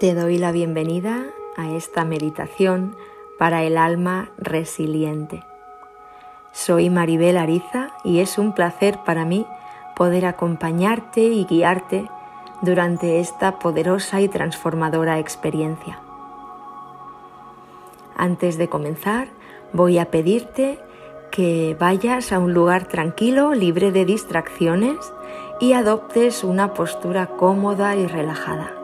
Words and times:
Te 0.00 0.14
doy 0.14 0.38
la 0.38 0.52
bienvenida 0.52 1.24
a 1.56 1.70
esta 1.70 2.04
meditación 2.04 2.94
para 3.36 3.64
el 3.64 3.76
alma 3.76 4.30
resiliente. 4.38 5.42
Soy 6.52 6.88
Maribel 6.88 7.36
Ariza 7.36 7.88
y 8.04 8.20
es 8.20 8.38
un 8.38 8.52
placer 8.52 9.00
para 9.04 9.24
mí 9.24 9.44
poder 9.96 10.24
acompañarte 10.24 11.22
y 11.22 11.46
guiarte 11.46 12.08
durante 12.62 13.18
esta 13.18 13.58
poderosa 13.58 14.20
y 14.20 14.28
transformadora 14.28 15.18
experiencia. 15.18 15.98
Antes 18.16 18.56
de 18.56 18.68
comenzar, 18.68 19.26
voy 19.72 19.98
a 19.98 20.12
pedirte 20.12 20.78
que 21.32 21.76
vayas 21.76 22.30
a 22.30 22.38
un 22.38 22.54
lugar 22.54 22.86
tranquilo, 22.86 23.52
libre 23.52 23.90
de 23.90 24.04
distracciones 24.04 24.96
y 25.60 25.72
adoptes 25.72 26.44
una 26.44 26.72
postura 26.72 27.26
cómoda 27.26 27.96
y 27.96 28.06
relajada. 28.06 28.77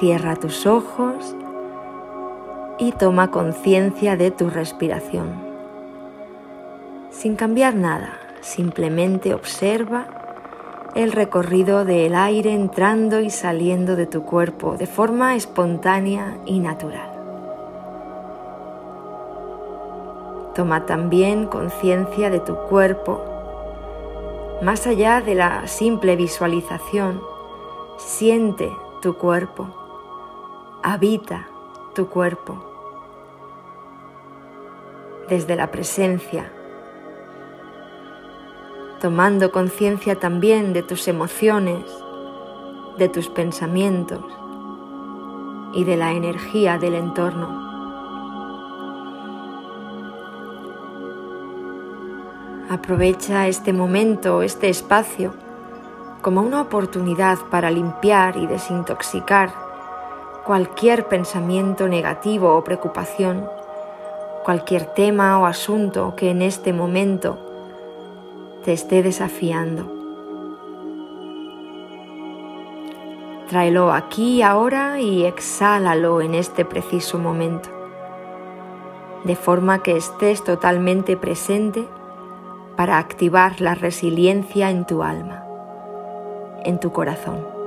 Cierra 0.00 0.34
tus 0.34 0.66
ojos 0.66 1.36
y 2.78 2.92
toma 2.92 3.30
conciencia 3.30 4.16
de 4.16 4.30
tu 4.30 4.48
respiración. 4.48 5.28
Sin 7.10 7.36
cambiar 7.36 7.74
nada, 7.74 8.18
simplemente 8.40 9.34
observa 9.34 10.06
el 10.94 11.12
recorrido 11.12 11.84
del 11.84 12.14
aire 12.14 12.54
entrando 12.54 13.20
y 13.20 13.28
saliendo 13.28 13.94
de 13.94 14.06
tu 14.06 14.22
cuerpo 14.22 14.78
de 14.78 14.86
forma 14.86 15.36
espontánea 15.36 16.38
y 16.46 16.60
natural. 16.60 17.10
Toma 20.54 20.86
también 20.86 21.44
conciencia 21.44 22.30
de 22.30 22.40
tu 22.40 22.56
cuerpo. 22.70 23.22
Más 24.62 24.86
allá 24.86 25.20
de 25.20 25.34
la 25.34 25.66
simple 25.66 26.16
visualización, 26.16 27.20
siente 27.98 28.72
tu 29.02 29.18
cuerpo 29.18 29.79
habita 30.82 31.46
tu 31.94 32.08
cuerpo 32.08 32.64
desde 35.28 35.54
la 35.54 35.70
presencia, 35.70 36.50
tomando 39.00 39.52
conciencia 39.52 40.16
también 40.16 40.72
de 40.72 40.82
tus 40.82 41.06
emociones, 41.06 41.84
de 42.98 43.08
tus 43.08 43.28
pensamientos 43.28 44.24
y 45.74 45.84
de 45.84 45.96
la 45.96 46.12
energía 46.12 46.78
del 46.78 46.94
entorno. 46.94 47.68
Aprovecha 52.70 53.48
este 53.48 53.72
momento, 53.72 54.42
este 54.42 54.68
espacio, 54.68 55.34
como 56.22 56.40
una 56.40 56.62
oportunidad 56.62 57.38
para 57.50 57.70
limpiar 57.70 58.36
y 58.36 58.46
desintoxicar 58.46 59.69
cualquier 60.50 61.06
pensamiento 61.06 61.86
negativo 61.86 62.56
o 62.56 62.64
preocupación, 62.64 63.48
cualquier 64.44 64.84
tema 64.84 65.38
o 65.38 65.46
asunto 65.46 66.14
que 66.16 66.32
en 66.32 66.42
este 66.42 66.72
momento 66.72 67.38
te 68.64 68.72
esté 68.72 69.04
desafiando. 69.04 69.86
Tráelo 73.48 73.92
aquí 73.92 74.42
ahora 74.42 74.98
y 74.98 75.24
exhálalo 75.24 76.20
en 76.20 76.34
este 76.34 76.64
preciso 76.64 77.20
momento, 77.20 77.68
de 79.22 79.36
forma 79.36 79.84
que 79.84 79.96
estés 79.96 80.42
totalmente 80.42 81.16
presente 81.16 81.86
para 82.76 82.98
activar 82.98 83.60
la 83.60 83.76
resiliencia 83.76 84.68
en 84.70 84.84
tu 84.84 85.04
alma, 85.04 85.44
en 86.64 86.80
tu 86.80 86.90
corazón. 86.90 87.59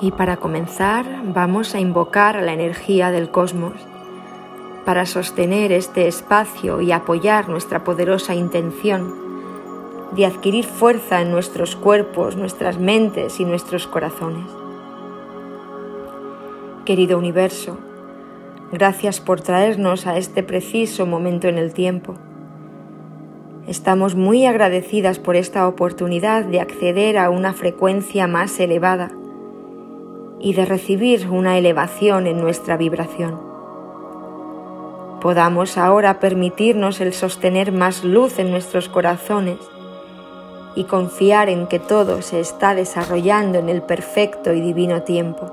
Y 0.00 0.12
para 0.12 0.36
comenzar 0.36 1.06
vamos 1.24 1.74
a 1.74 1.80
invocar 1.80 2.36
a 2.36 2.42
la 2.42 2.52
energía 2.52 3.10
del 3.10 3.30
cosmos 3.30 3.74
para 4.84 5.04
sostener 5.06 5.72
este 5.72 6.06
espacio 6.06 6.80
y 6.80 6.92
apoyar 6.92 7.48
nuestra 7.48 7.84
poderosa 7.84 8.34
intención 8.34 9.28
de 10.12 10.24
adquirir 10.24 10.64
fuerza 10.64 11.20
en 11.20 11.30
nuestros 11.30 11.76
cuerpos, 11.76 12.36
nuestras 12.36 12.78
mentes 12.78 13.40
y 13.40 13.44
nuestros 13.44 13.86
corazones. 13.86 14.46
Querido 16.86 17.18
universo, 17.18 17.76
gracias 18.72 19.20
por 19.20 19.42
traernos 19.42 20.06
a 20.06 20.16
este 20.16 20.42
preciso 20.42 21.04
momento 21.04 21.48
en 21.48 21.58
el 21.58 21.74
tiempo. 21.74 22.14
Estamos 23.66 24.14
muy 24.14 24.46
agradecidas 24.46 25.18
por 25.18 25.36
esta 25.36 25.68
oportunidad 25.68 26.44
de 26.44 26.60
acceder 26.60 27.18
a 27.18 27.28
una 27.28 27.52
frecuencia 27.52 28.26
más 28.26 28.58
elevada 28.60 29.10
y 30.40 30.52
de 30.54 30.64
recibir 30.64 31.28
una 31.28 31.58
elevación 31.58 32.26
en 32.26 32.40
nuestra 32.40 32.76
vibración. 32.76 33.40
Podamos 35.20 35.76
ahora 35.76 36.20
permitirnos 36.20 37.00
el 37.00 37.12
sostener 37.12 37.72
más 37.72 38.04
luz 38.04 38.38
en 38.38 38.50
nuestros 38.50 38.88
corazones 38.88 39.58
y 40.76 40.84
confiar 40.84 41.48
en 41.48 41.66
que 41.66 41.80
todo 41.80 42.22
se 42.22 42.38
está 42.38 42.76
desarrollando 42.76 43.58
en 43.58 43.68
el 43.68 43.82
perfecto 43.82 44.52
y 44.52 44.60
divino 44.60 45.02
tiempo. 45.02 45.50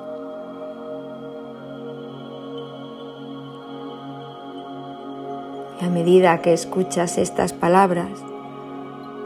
Y 5.82 5.86
a 5.86 5.90
medida 5.90 6.42
que 6.44 6.54
escuchas 6.54 7.18
estas 7.18 7.54
palabras, 7.54 8.12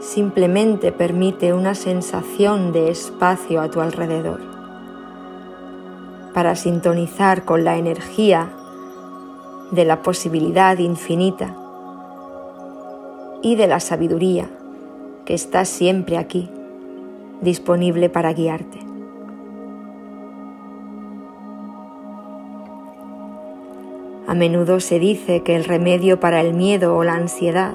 simplemente 0.00 0.90
permite 0.90 1.52
una 1.52 1.74
sensación 1.74 2.72
de 2.72 2.90
espacio 2.90 3.60
a 3.60 3.70
tu 3.70 3.82
alrededor 3.82 4.49
para 6.34 6.54
sintonizar 6.54 7.44
con 7.44 7.64
la 7.64 7.76
energía 7.76 8.50
de 9.70 9.84
la 9.84 10.02
posibilidad 10.02 10.78
infinita 10.78 11.56
y 13.42 13.56
de 13.56 13.66
la 13.66 13.80
sabiduría 13.80 14.48
que 15.24 15.34
está 15.34 15.64
siempre 15.64 16.18
aquí, 16.18 16.50
disponible 17.40 18.08
para 18.08 18.32
guiarte. 18.32 18.80
A 24.26 24.34
menudo 24.34 24.80
se 24.80 24.98
dice 24.98 25.42
que 25.42 25.56
el 25.56 25.64
remedio 25.64 26.20
para 26.20 26.40
el 26.40 26.54
miedo 26.54 26.96
o 26.96 27.04
la 27.04 27.14
ansiedad 27.14 27.74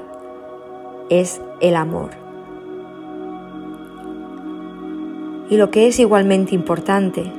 es 1.09 1.41
el 1.59 1.75
amor. 1.75 2.11
Y 5.49 5.57
lo 5.57 5.69
que 5.69 5.87
es 5.87 5.99
igualmente 5.99 6.55
importante 6.55 7.31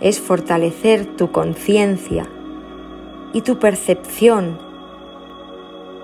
es 0.00 0.20
fortalecer 0.20 1.16
tu 1.16 1.32
conciencia 1.32 2.26
y 3.32 3.42
tu 3.42 3.58
percepción 3.58 4.58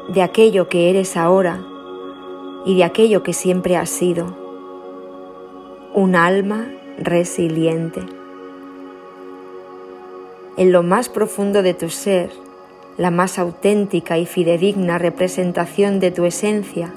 de 0.08 0.22
aquello 0.22 0.68
que 0.68 0.90
eres 0.90 1.16
ahora 1.16 1.60
y 2.64 2.76
de 2.76 2.84
aquello 2.84 3.22
que 3.22 3.32
siempre 3.32 3.76
has 3.76 3.90
sido. 3.90 4.36
Un 5.94 6.16
alma 6.16 6.68
resiliente. 6.98 8.02
En 10.56 10.72
lo 10.72 10.82
más 10.82 11.08
profundo 11.08 11.62
de 11.62 11.74
tu 11.74 11.90
ser, 11.90 12.30
la 12.96 13.10
más 13.10 13.38
auténtica 13.38 14.18
y 14.18 14.26
fidedigna 14.26 14.98
representación 14.98 16.00
de 16.00 16.10
tu 16.10 16.24
esencia 16.24 16.92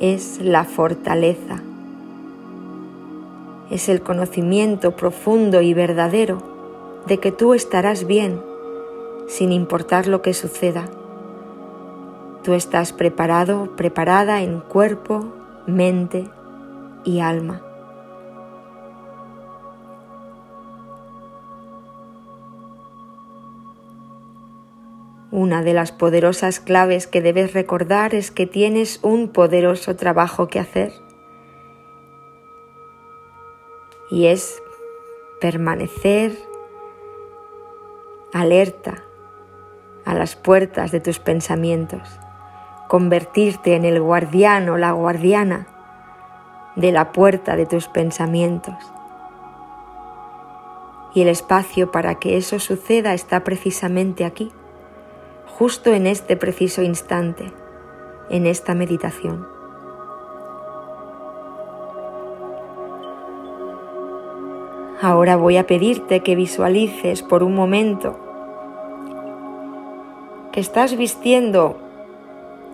es 0.00 0.38
la 0.40 0.64
fortaleza 0.64 1.62
es 3.70 3.88
el 3.88 4.02
conocimiento 4.02 4.96
profundo 4.96 5.60
y 5.60 5.74
verdadero 5.74 6.42
de 7.06 7.18
que 7.18 7.32
tú 7.32 7.54
estarás 7.54 8.06
bien 8.06 8.40
sin 9.26 9.52
importar 9.52 10.06
lo 10.06 10.22
que 10.22 10.32
suceda. 10.34 10.86
Tú 12.42 12.54
estás 12.54 12.92
preparado, 12.92 13.76
preparada 13.76 14.42
en 14.42 14.60
cuerpo, 14.60 15.32
mente 15.66 16.24
y 17.04 17.20
alma. 17.20 17.62
Una 25.30 25.62
de 25.62 25.74
las 25.74 25.92
poderosas 25.92 26.58
claves 26.58 27.06
que 27.06 27.20
debes 27.20 27.52
recordar 27.52 28.14
es 28.14 28.30
que 28.30 28.46
tienes 28.46 28.98
un 29.02 29.28
poderoso 29.28 29.94
trabajo 29.94 30.48
que 30.48 30.58
hacer 30.58 31.07
y 34.10 34.26
es 34.26 34.62
permanecer 35.40 36.38
alerta 38.32 39.04
a 40.04 40.14
las 40.14 40.36
puertas 40.36 40.90
de 40.90 41.00
tus 41.00 41.18
pensamientos, 41.18 42.08
convertirte 42.88 43.74
en 43.74 43.84
el 43.84 44.00
guardián 44.00 44.68
o 44.68 44.78
la 44.78 44.92
guardiana 44.92 45.66
de 46.76 46.92
la 46.92 47.12
puerta 47.12 47.56
de 47.56 47.66
tus 47.66 47.88
pensamientos. 47.88 48.74
Y 51.14 51.22
el 51.22 51.28
espacio 51.28 51.90
para 51.90 52.14
que 52.16 52.36
eso 52.36 52.58
suceda 52.58 53.14
está 53.14 53.44
precisamente 53.44 54.24
aquí, 54.24 54.52
justo 55.46 55.92
en 55.92 56.06
este 56.06 56.36
preciso 56.36 56.82
instante, 56.82 57.52
en 58.30 58.46
esta 58.46 58.74
meditación. 58.74 59.57
Ahora 65.00 65.36
voy 65.36 65.56
a 65.56 65.64
pedirte 65.64 66.24
que 66.24 66.34
visualices 66.34 67.22
por 67.22 67.44
un 67.44 67.54
momento 67.54 68.18
que 70.50 70.58
estás 70.58 70.96
vistiendo 70.96 71.76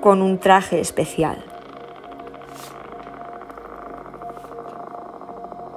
con 0.01 0.23
un 0.23 0.39
traje 0.39 0.81
especial. 0.81 1.45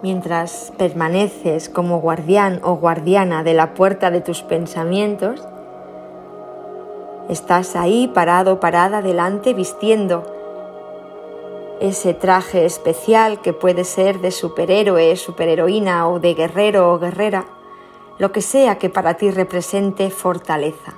Mientras 0.01 0.71
permaneces 0.77 1.67
como 1.67 1.99
guardián 1.99 2.61
o 2.63 2.75
guardiana 2.75 3.43
de 3.43 3.53
la 3.53 3.73
puerta 3.73 4.09
de 4.09 4.21
tus 4.21 4.41
pensamientos, 4.41 5.45
estás 7.27 7.75
ahí 7.75 8.09
parado, 8.13 8.61
parada 8.61 9.01
delante, 9.01 9.53
vistiendo 9.53 10.36
ese 11.81 12.13
traje 12.13 12.65
especial 12.65 13.41
que 13.41 13.53
puede 13.53 13.83
ser 13.83 14.19
de 14.19 14.31
superhéroe, 14.31 15.15
superheroína 15.15 16.07
o 16.07 16.19
de 16.19 16.33
guerrero 16.33 16.93
o 16.93 16.99
guerrera, 16.99 17.45
lo 18.17 18.31
que 18.31 18.41
sea 18.41 18.77
que 18.77 18.89
para 18.89 19.15
ti 19.15 19.31
represente 19.31 20.09
fortaleza. 20.09 20.95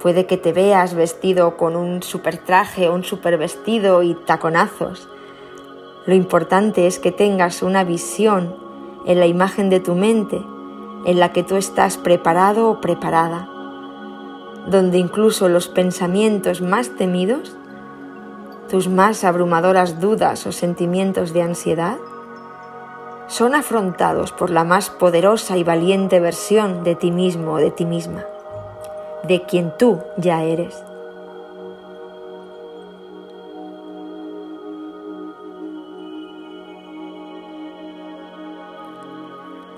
Puede 0.00 0.26
que 0.26 0.36
te 0.36 0.52
veas 0.52 0.94
vestido 0.94 1.56
con 1.56 1.74
un 1.74 2.02
super 2.02 2.38
traje 2.38 2.88
o 2.88 2.94
un 2.94 3.02
super 3.02 3.38
vestido 3.38 4.02
y 4.02 4.14
taconazos. 4.14 5.08
Lo 6.06 6.14
importante 6.14 6.86
es 6.86 6.98
que 6.98 7.10
tengas 7.10 7.62
una 7.62 7.82
visión 7.82 8.56
en 9.06 9.18
la 9.18 9.26
imagen 9.26 9.70
de 9.70 9.80
tu 9.80 9.94
mente 9.94 10.40
en 11.06 11.20
la 11.20 11.32
que 11.32 11.42
tú 11.42 11.56
estás 11.56 11.96
preparado 11.96 12.68
o 12.68 12.80
preparada, 12.80 13.48
donde 14.66 14.98
incluso 14.98 15.48
los 15.48 15.68
pensamientos 15.68 16.60
más 16.60 16.90
temidos, 16.96 17.56
tus 18.68 18.88
más 18.88 19.24
abrumadoras 19.24 20.00
dudas 20.00 20.46
o 20.46 20.52
sentimientos 20.52 21.32
de 21.32 21.42
ansiedad, 21.42 21.96
son 23.28 23.54
afrontados 23.54 24.32
por 24.32 24.50
la 24.50 24.64
más 24.64 24.90
poderosa 24.90 25.56
y 25.56 25.64
valiente 25.64 26.20
versión 26.20 26.84
de 26.84 26.94
ti 26.94 27.10
mismo 27.10 27.54
o 27.54 27.58
de 27.58 27.70
ti 27.70 27.84
misma 27.84 28.24
de 29.26 29.42
quien 29.42 29.72
tú 29.76 30.00
ya 30.16 30.42
eres. 30.44 30.82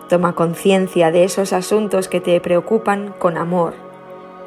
Toma 0.08 0.34
conciencia 0.34 1.10
de 1.10 1.24
esos 1.24 1.52
asuntos 1.52 2.08
que 2.08 2.20
te 2.20 2.40
preocupan 2.40 3.14
con 3.18 3.36
amor, 3.36 3.74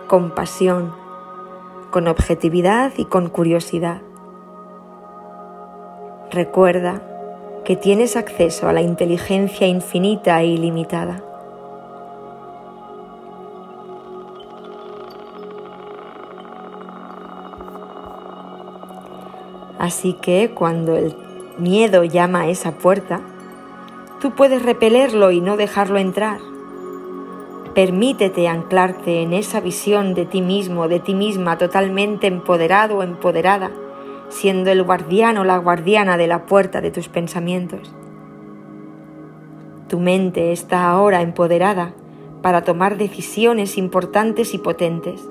con 0.07 0.31
pasión, 0.31 0.91
con 1.91 2.07
objetividad 2.07 2.93
y 2.97 3.05
con 3.05 3.29
curiosidad. 3.29 4.01
Recuerda 6.31 7.01
que 7.65 7.75
tienes 7.75 8.15
acceso 8.15 8.69
a 8.69 8.73
la 8.73 8.81
inteligencia 8.81 9.67
infinita 9.67 10.41
e 10.41 10.47
ilimitada. 10.47 11.21
Así 19.77 20.13
que 20.13 20.51
cuando 20.51 20.95
el 20.95 21.13
miedo 21.57 22.05
llama 22.05 22.43
a 22.43 22.47
esa 22.47 22.77
puerta, 22.77 23.19
tú 24.21 24.31
puedes 24.31 24.63
repelerlo 24.63 25.31
y 25.31 25.41
no 25.41 25.57
dejarlo 25.57 25.97
entrar. 25.97 26.39
Permítete 27.75 28.47
anclarte 28.47 29.21
en 29.21 29.33
esa 29.33 29.59
visión 29.59 30.13
de 30.13 30.25
ti 30.25 30.41
mismo, 30.41 30.87
de 30.87 31.01
ti 31.01 31.13
misma, 31.13 31.57
totalmente 31.57 32.27
empoderado 32.27 32.99
o 32.99 33.03
empoderada, 33.03 33.71
siendo 34.31 34.71
el 34.71 34.83
guardián 34.83 35.37
o 35.37 35.43
la 35.43 35.57
guardiana 35.57 36.17
de 36.17 36.27
la 36.27 36.45
puerta 36.45 36.81
de 36.81 36.91
tus 36.91 37.07
pensamientos. 37.09 37.93
Tu 39.87 39.99
mente 39.99 40.51
está 40.51 40.89
ahora 40.89 41.21
empoderada 41.21 41.93
para 42.41 42.63
tomar 42.63 42.97
decisiones 42.97 43.77
importantes 43.77 44.53
y 44.53 44.57
potentes 44.57 45.29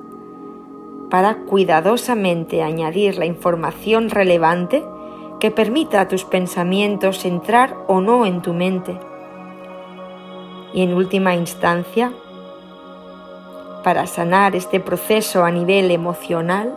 para 1.10 1.38
cuidadosamente 1.38 2.62
añadir 2.62 3.18
la 3.18 3.26
información 3.26 4.08
relevante 4.08 4.84
que 5.40 5.50
permita 5.50 6.00
a 6.00 6.08
tus 6.08 6.24
pensamientos 6.24 7.24
entrar 7.24 7.76
o 7.88 8.00
no 8.00 8.24
en 8.24 8.40
tu 8.40 8.54
mente. 8.54 8.98
Y 10.72 10.82
en 10.82 10.94
última 10.94 11.34
instancia, 11.34 12.12
para 13.82 14.06
sanar 14.06 14.54
este 14.54 14.78
proceso 14.78 15.44
a 15.44 15.50
nivel 15.50 15.90
emocional 15.90 16.76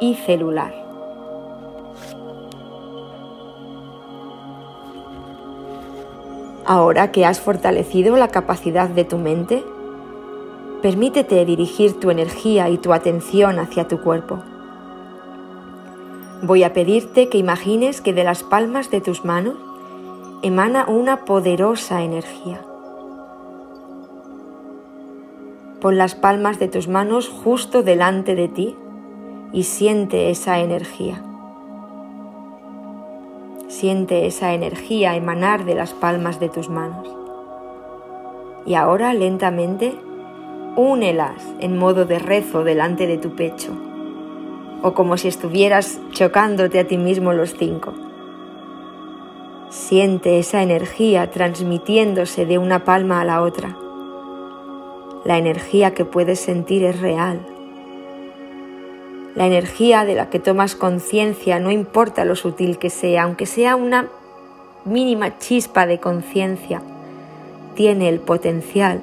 y 0.00 0.14
celular. 0.14 0.83
Ahora 6.66 7.12
que 7.12 7.26
has 7.26 7.40
fortalecido 7.40 8.16
la 8.16 8.28
capacidad 8.28 8.88
de 8.88 9.04
tu 9.04 9.18
mente, 9.18 9.64
Permítete 10.84 11.42
dirigir 11.46 11.98
tu 11.98 12.10
energía 12.10 12.68
y 12.68 12.76
tu 12.76 12.92
atención 12.92 13.58
hacia 13.58 13.88
tu 13.88 14.02
cuerpo. 14.02 14.42
Voy 16.42 16.62
a 16.62 16.74
pedirte 16.74 17.30
que 17.30 17.38
imagines 17.38 18.02
que 18.02 18.12
de 18.12 18.22
las 18.22 18.42
palmas 18.42 18.90
de 18.90 19.00
tus 19.00 19.24
manos 19.24 19.54
emana 20.42 20.84
una 20.86 21.24
poderosa 21.24 22.02
energía. 22.02 22.60
Pon 25.80 25.96
las 25.96 26.14
palmas 26.14 26.58
de 26.58 26.68
tus 26.68 26.86
manos 26.86 27.30
justo 27.30 27.82
delante 27.82 28.34
de 28.34 28.48
ti 28.48 28.76
y 29.54 29.62
siente 29.62 30.28
esa 30.28 30.58
energía. 30.58 31.22
Siente 33.76 34.26
esa 34.26 34.52
energía 34.54 35.16
emanar 35.16 35.64
de 35.64 35.74
las 35.74 35.94
palmas 35.94 36.38
de 36.38 36.48
tus 36.48 36.68
manos. 36.68 37.08
Y 38.64 38.74
ahora 38.74 39.12
lentamente 39.14 39.96
únelas 40.76 41.42
en 41.58 41.76
modo 41.76 42.04
de 42.04 42.20
rezo 42.20 42.62
delante 42.62 43.08
de 43.08 43.18
tu 43.18 43.34
pecho, 43.34 43.72
o 44.80 44.94
como 44.94 45.16
si 45.16 45.26
estuvieras 45.26 46.00
chocándote 46.12 46.78
a 46.78 46.86
ti 46.86 46.98
mismo 46.98 47.32
los 47.32 47.56
cinco. 47.56 47.94
Siente 49.70 50.38
esa 50.38 50.62
energía 50.62 51.32
transmitiéndose 51.32 52.46
de 52.46 52.58
una 52.58 52.84
palma 52.84 53.22
a 53.22 53.24
la 53.24 53.42
otra. 53.42 53.76
La 55.24 55.36
energía 55.36 55.94
que 55.94 56.04
puedes 56.04 56.38
sentir 56.38 56.84
es 56.84 57.00
real. 57.00 57.44
La 59.34 59.46
energía 59.46 60.04
de 60.04 60.14
la 60.14 60.30
que 60.30 60.38
tomas 60.38 60.76
conciencia, 60.76 61.58
no 61.58 61.72
importa 61.72 62.24
lo 62.24 62.36
sutil 62.36 62.78
que 62.78 62.88
sea, 62.88 63.24
aunque 63.24 63.46
sea 63.46 63.74
una 63.74 64.08
mínima 64.84 65.38
chispa 65.38 65.86
de 65.86 65.98
conciencia, 65.98 66.82
tiene 67.74 68.08
el 68.08 68.20
potencial 68.20 69.00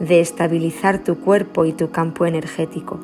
de 0.00 0.20
estabilizar 0.20 1.04
tu 1.04 1.20
cuerpo 1.20 1.66
y 1.66 1.72
tu 1.72 1.90
campo 1.90 2.24
energético. 2.24 2.98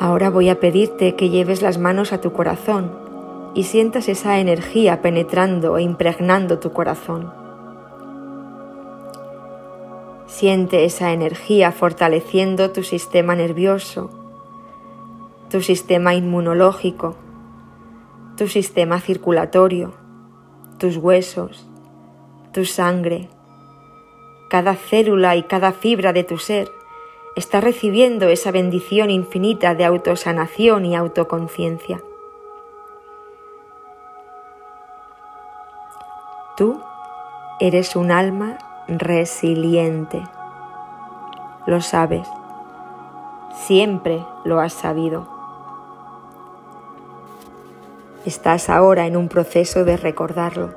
Ahora 0.00 0.30
voy 0.30 0.48
a 0.48 0.58
pedirte 0.58 1.14
que 1.14 1.28
lleves 1.28 1.62
las 1.62 1.78
manos 1.78 2.12
a 2.12 2.20
tu 2.20 2.32
corazón 2.32 2.90
y 3.54 3.64
sientas 3.64 4.08
esa 4.08 4.40
energía 4.40 5.02
penetrando 5.02 5.76
e 5.76 5.82
impregnando 5.82 6.58
tu 6.58 6.72
corazón. 6.72 7.41
Siente 10.32 10.86
esa 10.86 11.12
energía 11.12 11.72
fortaleciendo 11.72 12.72
tu 12.72 12.82
sistema 12.82 13.36
nervioso, 13.36 14.08
tu 15.50 15.60
sistema 15.60 16.14
inmunológico, 16.14 17.16
tu 18.38 18.48
sistema 18.48 18.98
circulatorio, 18.98 19.92
tus 20.78 20.96
huesos, 20.96 21.68
tu 22.50 22.64
sangre, 22.64 23.28
cada 24.48 24.74
célula 24.74 25.36
y 25.36 25.42
cada 25.42 25.72
fibra 25.72 26.14
de 26.14 26.24
tu 26.24 26.38
ser 26.38 26.72
está 27.36 27.60
recibiendo 27.60 28.28
esa 28.28 28.50
bendición 28.50 29.10
infinita 29.10 29.74
de 29.74 29.84
autosanación 29.84 30.86
y 30.86 30.96
autoconciencia. 30.96 32.02
Tú 36.56 36.80
eres 37.60 37.96
un 37.96 38.10
alma 38.10 38.56
resiliente. 38.88 40.22
Lo 41.66 41.80
sabes. 41.80 42.26
Siempre 43.54 44.24
lo 44.44 44.60
has 44.60 44.72
sabido. 44.72 45.26
Estás 48.24 48.70
ahora 48.70 49.06
en 49.06 49.16
un 49.16 49.28
proceso 49.28 49.84
de 49.84 49.96
recordarlo. 49.96 50.70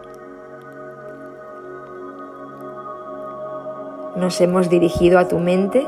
Nos 4.16 4.40
hemos 4.42 4.70
dirigido 4.70 5.20
a 5.20 5.28
tu 5.28 5.40
mente, 5.40 5.86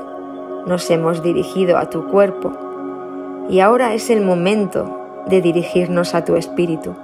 nos 0.66 0.90
hemos 0.92 1.24
dirigido 1.24 1.78
a 1.78 1.90
tu 1.90 2.08
cuerpo 2.10 2.52
y 3.50 3.62
ahora 3.62 3.94
es 3.94 4.10
el 4.10 4.22
momento 4.22 5.24
de 5.28 5.42
dirigirnos 5.42 6.14
a 6.14 6.26
tu 6.26 6.36
espíritu, 6.36 6.96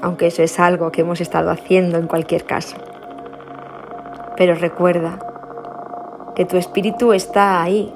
aunque 0.00 0.26
eso 0.26 0.42
es 0.42 0.58
algo 0.58 0.90
que 0.90 1.02
hemos 1.02 1.20
estado 1.20 1.50
haciendo 1.50 1.98
en 1.98 2.08
cualquier 2.08 2.44
caso. 2.44 2.76
Pero 4.36 4.54
recuerda 4.54 5.18
que 6.34 6.44
tu 6.44 6.56
espíritu 6.56 7.12
está 7.12 7.62
ahí 7.62 7.92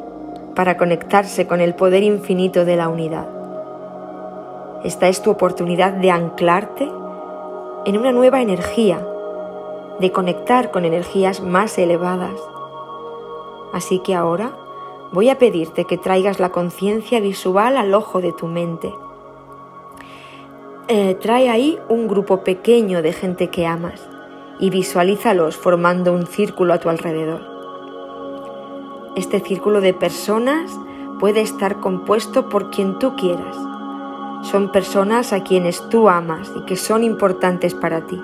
para 0.54 0.76
conectarse 0.76 1.46
con 1.46 1.60
el 1.60 1.74
poder 1.74 2.02
infinito 2.02 2.64
de 2.64 2.76
la 2.76 2.88
unidad. 2.88 3.28
Esta 4.84 5.08
es 5.08 5.22
tu 5.22 5.30
oportunidad 5.30 5.92
de 5.92 6.10
anclarte 6.10 6.90
en 7.86 7.98
una 7.98 8.12
nueva 8.12 8.40
energía, 8.40 9.06
de 10.00 10.12
conectar 10.12 10.70
con 10.70 10.84
energías 10.84 11.40
más 11.40 11.78
elevadas. 11.78 12.38
Así 13.72 14.00
que 14.00 14.14
ahora 14.14 14.52
voy 15.12 15.28
a 15.28 15.38
pedirte 15.38 15.84
que 15.84 15.98
traigas 15.98 16.40
la 16.40 16.50
conciencia 16.50 17.20
visual 17.20 17.76
al 17.76 17.94
ojo 17.94 18.20
de 18.20 18.32
tu 18.32 18.46
mente. 18.46 18.92
Eh, 20.88 21.16
trae 21.20 21.48
ahí 21.48 21.78
un 21.88 22.06
grupo 22.06 22.44
pequeño 22.44 23.02
de 23.02 23.12
gente 23.12 23.48
que 23.48 23.66
amas 23.66 24.08
y 24.58 24.70
visualízalos 24.70 25.56
formando 25.56 26.12
un 26.12 26.26
círculo 26.26 26.72
a 26.72 26.78
tu 26.78 26.88
alrededor. 26.88 27.40
Este 29.16 29.40
círculo 29.40 29.80
de 29.80 29.94
personas 29.94 30.70
puede 31.18 31.40
estar 31.40 31.80
compuesto 31.80 32.48
por 32.48 32.70
quien 32.70 32.98
tú 32.98 33.16
quieras. 33.16 33.56
Son 34.42 34.70
personas 34.70 35.32
a 35.32 35.42
quienes 35.42 35.88
tú 35.88 36.08
amas 36.08 36.52
y 36.54 36.64
que 36.66 36.76
son 36.76 37.02
importantes 37.02 37.74
para 37.74 38.06
ti. 38.06 38.22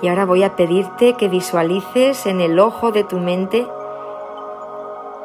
Y 0.00 0.08
ahora 0.08 0.26
voy 0.26 0.44
a 0.44 0.54
pedirte 0.54 1.14
que 1.14 1.28
visualices 1.28 2.26
en 2.26 2.40
el 2.40 2.58
ojo 2.58 2.92
de 2.92 3.02
tu 3.04 3.18
mente 3.18 3.66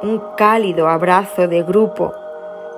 un 0.02 0.22
cálido 0.36 0.90
abrazo 0.90 1.48
de 1.48 1.62
grupo 1.62 2.14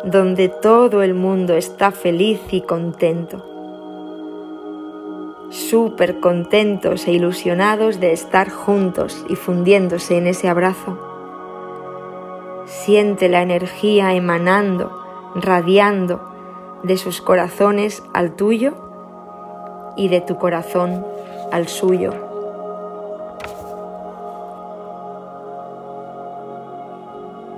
donde 0.03 0.49
todo 0.49 1.01
el 1.01 1.13
mundo 1.13 1.55
está 1.55 1.91
feliz 1.91 2.41
y 2.51 2.61
contento. 2.61 3.43
Súper 5.49 6.19
contentos 6.19 7.07
e 7.07 7.13
ilusionados 7.13 7.99
de 7.99 8.11
estar 8.11 8.49
juntos 8.49 9.25
y 9.29 9.35
fundiéndose 9.35 10.17
en 10.17 10.27
ese 10.27 10.49
abrazo. 10.49 10.99
Siente 12.65 13.29
la 13.29 13.41
energía 13.41 14.13
emanando, 14.13 14.91
radiando 15.35 16.21
de 16.83 16.97
sus 16.97 17.21
corazones 17.21 18.03
al 18.13 18.35
tuyo 18.35 18.73
y 19.95 20.09
de 20.09 20.21
tu 20.21 20.37
corazón 20.37 21.05
al 21.51 21.67
suyo. 21.67 22.11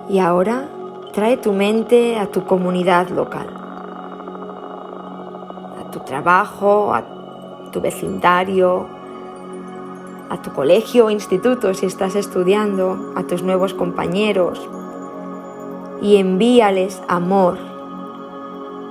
Y 0.10 0.20
ahora 0.20 0.70
trae 1.18 1.36
tu 1.38 1.52
mente 1.52 2.20
a 2.20 2.28
tu 2.28 2.46
comunidad 2.46 3.10
local, 3.10 3.48
a 5.80 5.90
tu 5.90 6.02
trabajo, 6.02 6.94
a 6.94 7.72
tu 7.72 7.82
vecindario, 7.82 8.86
a 10.30 10.40
tu 10.44 10.54
colegio 10.54 11.08
o 11.08 11.10
instituto 11.10 11.74
si 11.74 11.88
estás 11.88 12.14
estudiando, 12.14 13.14
a 13.16 13.24
tus 13.24 13.42
nuevos 13.42 13.74
compañeros 13.74 14.70
y 16.04 16.18
envíales 16.18 17.02
amor, 17.08 17.58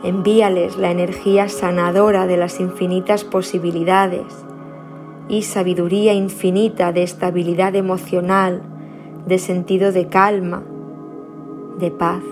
envíales 0.02 0.78
la 0.78 0.90
energía 0.90 1.48
sanadora 1.48 2.26
de 2.26 2.38
las 2.38 2.58
infinitas 2.58 3.22
posibilidades 3.22 4.44
y 5.28 5.42
sabiduría 5.42 6.12
infinita 6.12 6.90
de 6.90 7.04
estabilidad 7.04 7.76
emocional, 7.76 8.62
de 9.26 9.38
sentido 9.38 9.92
de 9.92 10.08
calma, 10.08 10.64
de 11.78 11.90
paz, 11.90 12.22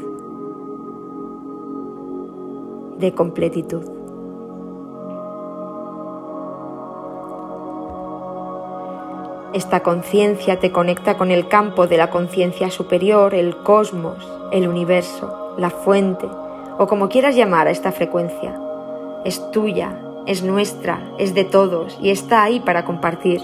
de 2.98 3.12
completitud. 3.12 3.82
Esta 9.52 9.82
conciencia 9.82 10.58
te 10.60 10.72
conecta 10.72 11.18
con 11.18 11.30
el 11.30 11.46
campo 11.48 11.86
de 11.86 11.98
la 11.98 12.08
conciencia 12.08 12.70
superior, 12.70 13.34
el 13.34 13.56
cosmos, 13.58 14.16
el 14.50 14.66
universo, 14.66 15.54
la 15.58 15.68
fuente, 15.68 16.26
o 16.78 16.86
como 16.86 17.10
quieras 17.10 17.36
llamar 17.36 17.68
a 17.68 17.70
esta 17.70 17.92
frecuencia. 17.92 18.58
Es 19.26 19.50
tuya, 19.50 20.00
es 20.26 20.42
nuestra, 20.42 21.12
es 21.18 21.34
de 21.34 21.44
todos 21.44 21.98
y 22.00 22.10
está 22.10 22.42
ahí 22.42 22.60
para 22.60 22.86
compartir, 22.86 23.42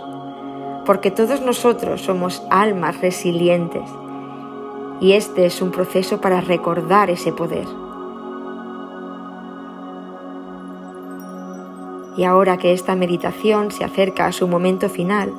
porque 0.86 1.10
todos 1.10 1.42
nosotros 1.42 2.00
somos 2.00 2.42
almas 2.48 3.00
resilientes 3.02 3.88
y 5.00 5.12
este 5.12 5.46
es 5.46 5.62
un 5.62 5.70
proceso 5.70 6.20
para 6.20 6.40
recordar 6.40 7.10
ese 7.10 7.32
poder. 7.32 7.66
Y 12.16 12.24
ahora 12.24 12.58
que 12.58 12.72
esta 12.72 12.94
meditación 12.96 13.70
se 13.70 13.82
acerca 13.82 14.26
a 14.26 14.32
su 14.32 14.46
momento 14.46 14.90
final, 14.90 15.32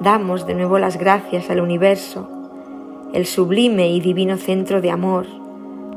damos 0.00 0.46
de 0.46 0.54
nuevo 0.54 0.78
las 0.78 0.98
gracias 0.98 1.48
al 1.48 1.60
universo, 1.60 2.28
el 3.14 3.24
sublime 3.24 3.88
y 3.88 4.00
divino 4.00 4.36
centro 4.36 4.82
de 4.82 4.90
amor, 4.90 5.26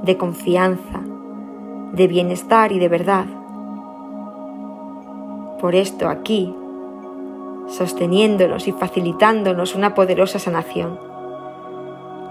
de 0.04 0.16
confianza, 0.16 1.02
de 1.92 2.08
bienestar 2.08 2.72
y 2.72 2.80
de 2.80 2.88
verdad. 2.88 3.26
Por 5.60 5.76
esto 5.76 6.08
aquí, 6.08 6.54
sosteniéndonos 7.68 8.68
y 8.70 8.72
facilitándonos 8.72 9.76
una 9.76 9.94
poderosa 9.96 10.40
sanación 10.40 11.07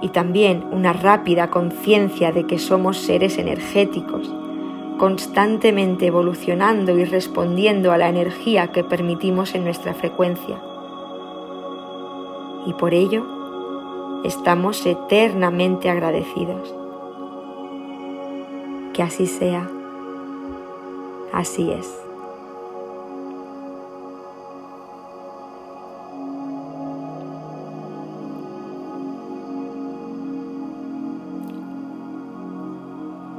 y 0.02 0.08
también 0.10 0.64
una 0.72 0.92
rápida 0.92 1.50
conciencia 1.50 2.32
de 2.32 2.44
que 2.44 2.58
somos 2.58 2.98
seres 2.98 3.38
energéticos, 3.38 4.32
constantemente 4.98 6.06
evolucionando 6.06 6.98
y 6.98 7.04
respondiendo 7.04 7.92
a 7.92 7.98
la 7.98 8.08
energía 8.08 8.72
que 8.72 8.84
permitimos 8.84 9.54
en 9.54 9.64
nuestra 9.64 9.94
frecuencia. 9.94 10.60
Y 12.66 12.72
por 12.74 12.94
ello 12.94 13.24
estamos 14.24 14.84
eternamente 14.86 15.88
agradecidos. 15.88 16.74
Que 18.92 19.02
así 19.02 19.26
sea. 19.26 19.68
Así 21.32 21.70
es. 21.70 22.05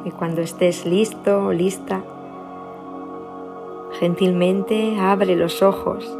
Y 0.08 0.12
cuando 0.12 0.40
estés 0.42 0.86
listo 0.86 1.48
o 1.48 1.52
lista, 1.52 2.02
gentilmente 4.00 4.98
abre 4.98 5.36
los 5.36 5.62
ojos 5.62 6.18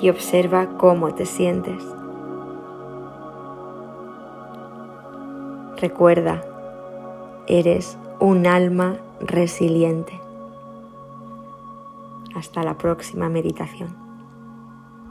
y 0.00 0.08
observa 0.08 0.78
cómo 0.78 1.14
te 1.14 1.26
sientes. 1.26 1.84
Recuerda, 5.76 6.42
eres 7.46 7.98
un 8.20 8.46
alma 8.46 8.96
resiliente. 9.20 10.18
Hasta 12.34 12.62
la 12.62 12.78
próxima 12.78 13.28
meditación. 13.28 14.03